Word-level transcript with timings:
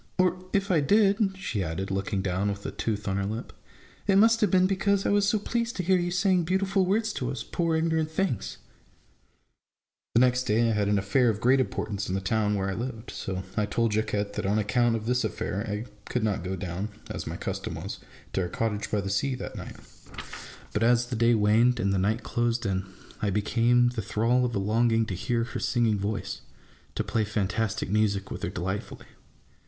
"Or 0.17 0.43
if 0.51 0.71
I 0.71 0.79
did," 0.79 1.37
she 1.37 1.63
added, 1.63 1.91
looking 1.91 2.23
down 2.23 2.49
with 2.49 2.65
a 2.65 2.71
tooth 2.71 3.07
on 3.07 3.17
her 3.17 3.25
lip," 3.27 3.53
it 4.07 4.15
must 4.17 4.41
have 4.41 4.49
been 4.49 4.65
because 4.65 5.05
I 5.05 5.09
was 5.11 5.27
so 5.29 5.37
pleased 5.37 5.75
to 5.75 5.83
hear 5.83 5.99
you 5.99 6.09
saying 6.09 6.45
beautiful 6.45 6.87
words 6.87 7.13
to 7.13 7.29
us— 7.29 7.43
poor 7.43 7.75
ignorant 7.75 8.09
things!" 8.09 8.57
The 10.15 10.21
next 10.21 10.45
day 10.45 10.67
I 10.71 10.73
had 10.73 10.87
an 10.87 10.97
affair 10.97 11.29
of 11.29 11.39
great 11.39 11.59
importance 11.59 12.09
in 12.09 12.15
the 12.15 12.19
town 12.19 12.55
where 12.55 12.67
I 12.67 12.73
lived, 12.73 13.11
so 13.11 13.43
I 13.55 13.67
told 13.67 13.91
Jacquette 13.91 14.33
that 14.33 14.45
on 14.47 14.57
account 14.57 14.95
of 14.95 15.05
this 15.05 15.23
affair 15.23 15.63
I 15.69 15.85
could 16.09 16.23
not 16.23 16.43
go 16.43 16.55
down, 16.55 16.89
as 17.11 17.27
my 17.27 17.37
custom 17.37 17.75
was, 17.75 17.99
to 18.33 18.41
her 18.41 18.49
cottage 18.49 18.89
by 18.89 19.01
the 19.01 19.09
sea, 19.11 19.35
that 19.35 19.55
night. 19.55 19.75
But 20.73 20.81
as 20.81 20.81
66 20.81 20.81
A 20.81 20.81
BOOK 20.81 20.81
OF 20.81 20.81
BARGAINS. 20.81 21.05
the 21.05 21.15
day 21.17 21.35
waned, 21.35 21.79
and 21.79 21.93
the 21.93 21.99
night 21.99 22.23
closed 22.23 22.65
in, 22.65 22.87
I 23.21 23.29
became 23.29 23.89
the 23.89 24.01
thrall 24.01 24.45
of 24.45 24.55
a 24.55 24.57
longing 24.57 25.05
to 25.05 25.13
hear 25.13 25.43
her 25.43 25.59
singing 25.59 25.99
voice, 25.99 26.41
to 26.95 27.03
play 27.03 27.23
fantastic 27.23 27.91
music 27.91 28.31
with 28.31 28.41
her 28.41 28.49
delightfully. 28.49 29.05